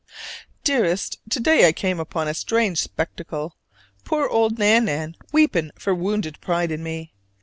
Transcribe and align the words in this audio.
Dearest: 0.63 1.19
To 1.29 1.39
day 1.39 1.67
I 1.67 1.71
came 1.71 1.99
upon 1.99 2.27
a 2.27 2.33
strange 2.33 2.79
spectacle: 2.81 3.55
poor 4.03 4.27
old 4.27 4.57
Nan 4.57 4.85
nan 4.85 5.15
weeping 5.31 5.69
for 5.77 5.93
wounded 5.93 6.41
pride 6.41 6.71
in 6.71 6.81
me. 6.81 7.13